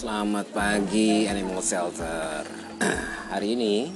Selamat 0.00 0.48
pagi 0.56 1.28
Animal 1.28 1.60
Shelter. 1.60 2.40
Hari 3.36 3.52
ini 3.52 3.92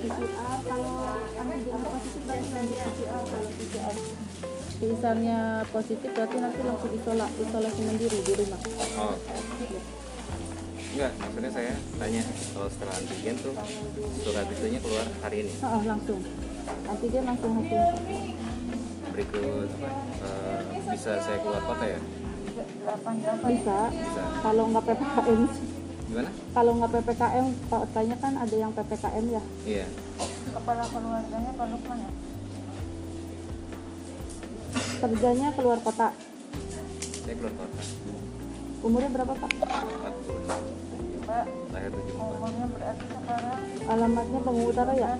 PCR 0.00 0.58
kalau 0.64 0.96
antigen 1.36 1.80
positif 1.84 2.22
lanjut 2.28 2.78
PCR 2.80 3.22
kalau 3.28 3.50
PCR 3.52 3.96
misalnya 4.80 5.38
positif 5.68 6.10
berarti 6.16 6.36
nanti 6.40 6.60
langsung 6.64 6.92
isola 6.96 7.26
isolasi 7.36 7.80
mandiri 7.84 8.18
di 8.24 8.32
rumah. 8.32 8.60
Oh. 8.96 9.16
Enggak 10.90 11.12
maksudnya 11.20 11.50
saya 11.52 11.74
tanya 12.00 12.22
kalau 12.56 12.68
setelah 12.72 12.94
antigen 12.96 13.36
tuh 13.44 13.54
surat 14.24 14.46
itunya 14.48 14.80
keluar 14.80 15.06
hari 15.20 15.36
ini? 15.44 15.52
Oh, 15.60 15.82
langsung. 15.84 16.20
Antigen 16.88 17.24
langsung 17.28 17.50
hasil 17.60 17.82
berikut 19.10 19.68
apa 19.68 19.90
uh, 20.24 20.60
bisa 20.96 21.12
saya 21.20 21.38
keluar 21.44 21.62
kota 21.68 21.84
ya? 21.84 22.00
Bisa. 23.44 23.78
Bisa. 23.92 24.22
Kalau 24.40 24.64
nggak 24.72 24.84
ppkm 24.88 25.40
gimana? 26.10 26.30
Kalau 26.50 26.72
nggak 26.74 26.90
ppkm 26.90 27.46
kotanya 27.70 28.16
kan 28.18 28.32
ada 28.34 28.56
yang 28.58 28.72
ppkm 28.74 29.24
ya? 29.30 29.42
Iya. 29.62 29.86
Kepala 30.50 30.82
keluarganya 30.90 31.50
Pak 31.54 31.66
Lukman 31.70 31.98
ya? 32.02 32.10
Kerjanya 35.00 35.48
keluar 35.54 35.78
kota. 35.80 36.08
Saya 37.22 37.34
keluar 37.38 37.54
kota. 37.54 37.80
Umurnya 38.80 39.10
berapa 39.14 39.32
pak? 39.38 39.50
40 39.54 41.28
pak 41.30 41.46
lahir 41.70 41.90
74 41.94 42.16
umurnya 42.16 42.66
berarti 42.74 43.04
sekarang? 43.06 43.60
Alamatnya 43.86 44.38
Bangka 44.42 44.64
Utara 44.66 44.92
ya? 44.98 45.10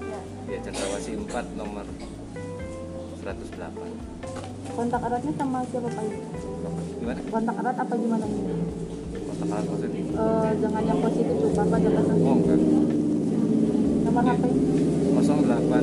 Ya 0.50 0.58
Cendrawasih 0.64 1.14
4 1.28 1.60
nomor 1.60 1.86
108 3.22 4.10
kontak 4.70 5.02
eratnya 5.02 5.32
sama 5.36 5.60
siapa 5.69 5.88
pak? 5.92 6.04
Gimana? 6.98 7.20
Kontak 7.28 7.56
erat 7.60 7.77
apa 7.77 7.94
gimana? 7.94 8.25
ini 8.25 8.89
Eh, 9.41 10.50
jangan 10.60 10.84
yang 10.84 11.00
positif 11.00 11.33
bapak 11.56 11.80
jangan 11.80 12.05
oh 12.12 12.36
enggak. 12.36 12.60
Nomor 14.05 14.20
HP 14.28 14.44
08 15.16 15.16
212 15.16 15.80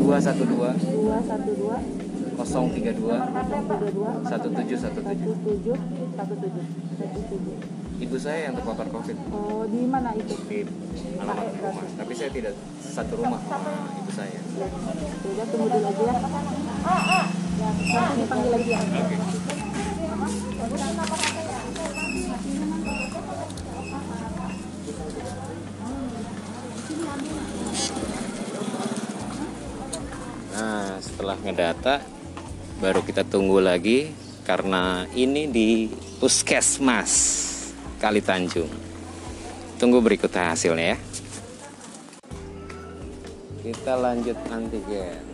212 0.00 0.08
08 0.08 0.72
212 1.12 1.92
032 2.40 2.40
132 2.40 4.32
1717 4.32 5.76
1717 6.16 7.82
ibu 8.02 8.16
saya 8.18 8.50
yang 8.50 8.54
terpapar 8.58 8.86
covid. 8.90 9.16
Oh, 9.30 9.62
di 9.70 9.86
mana 9.86 10.10
itu? 10.18 10.34
di 10.50 10.66
alamat 11.22 11.54
rumah. 11.54 11.86
Tapi 11.96 12.12
saya 12.18 12.30
tidak 12.34 12.52
satu 12.82 13.14
rumah. 13.14 13.40
Sama 13.46 13.72
ibu 14.02 14.10
saya. 14.10 14.36
Sudah 14.42 15.46
tunggu 15.48 15.66
dulu 15.70 15.86
aja 15.86 16.02
ya. 16.02 16.18
Nah, 17.82 18.14
setelah 31.02 31.34
ngedata 31.42 31.98
baru 32.78 33.02
kita 33.02 33.26
tunggu 33.26 33.58
lagi 33.58 34.14
karena 34.46 35.10
ini 35.18 35.50
di 35.50 35.90
Puskesmas 36.22 37.10
Kali 37.98 38.22
Tanjung. 38.22 38.70
Tunggu 39.82 39.98
berikutnya 39.98 40.54
hasilnya 40.54 40.94
ya. 40.94 40.98
Kita 43.66 43.98
lanjut 43.98 44.38
antigen. 44.54 45.31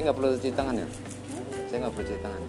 Saya 0.00 0.08
nggak 0.08 0.20
perlu 0.24 0.32
cuci 0.32 0.56
tangan 0.56 0.80
ya? 0.80 0.88
Saya 1.68 1.76
nggak 1.84 1.92
perlu 1.92 2.06
cuci 2.08 2.20
tangan. 2.24 2.42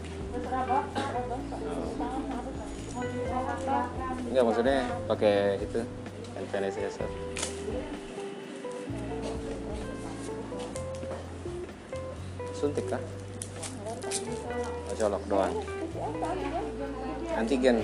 Enggak 4.31 4.43
maksudnya 4.47 4.77
pakai 5.11 5.59
itu 5.59 5.83
hand 6.31 6.47
sanitizer. 6.47 7.11
Suntik 12.55 12.87
kah? 12.87 13.03
Oh, 14.87 14.95
colok 14.95 15.23
doang. 15.27 15.51
Antigen. 17.35 17.83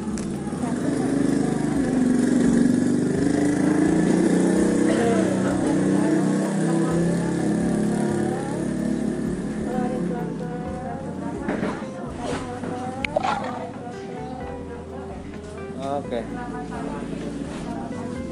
Oke. 16.11 16.27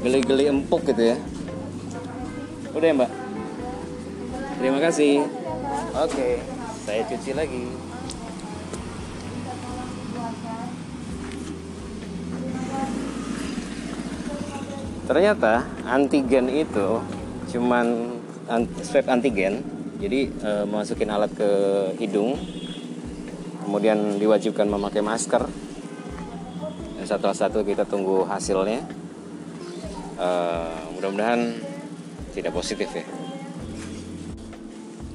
Geli-geli 0.04 0.52
empuk 0.52 0.84
gitu 0.84 1.00
ya. 1.00 1.16
Udah 2.76 2.86
ya, 2.92 2.92
Mbak? 2.92 3.10
Terima 4.60 4.78
kasih. 4.84 5.24
Oke, 5.96 6.44
saya 6.84 7.00
cuci 7.08 7.32
lagi. 7.32 7.64
Ternyata 15.08 15.64
antigen 15.88 16.52
itu 16.52 17.00
cuman 17.48 18.12
an- 18.52 18.68
swab 18.84 19.08
antigen. 19.08 19.64
Jadi 19.96 20.28
eh, 20.28 20.64
masukin 20.68 21.08
alat 21.08 21.32
ke 21.32 21.48
hidung. 21.96 22.36
Kemudian 23.64 24.20
diwajibkan 24.20 24.68
memakai 24.68 25.00
masker. 25.00 25.69
Dan 27.00 27.08
satu-satu 27.08 27.64
kita 27.64 27.88
tunggu 27.88 28.28
hasilnya. 28.28 28.84
Eh, 30.20 30.80
mudah-mudahan 30.92 31.56
tidak 32.36 32.52
positif 32.52 32.92
ya. 32.92 33.08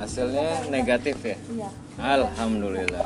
Hasilnya 0.01 0.65
negatif 0.73 1.13
ya. 1.21 1.37
Iya. 1.37 1.69
Alhamdulillah. 2.01 3.05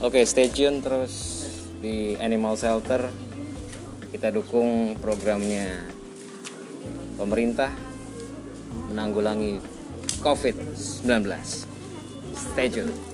Oke, 0.00 0.24
stay 0.24 0.48
tune 0.48 0.80
terus 0.80 1.44
di 1.84 2.16
Animal 2.16 2.56
Shelter. 2.56 3.12
Kita 4.08 4.32
dukung 4.32 4.96
programnya 4.96 5.84
pemerintah 7.20 7.76
menanggulangi 8.88 9.60
COVID-19. 10.24 11.28
Stay 12.32 12.72
tune. 12.72 13.11